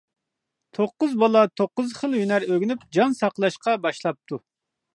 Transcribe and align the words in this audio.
توققۇز 0.77 1.11
بالا 1.23 1.43
توققۇز 1.61 1.93
خىل 1.99 2.17
ھۈنەر 2.21 2.47
ئۆگىنىپ 2.49 2.87
جان 2.99 3.15
ساقلاشقا 3.21 3.77
باشلاپتۇ. 3.85 4.41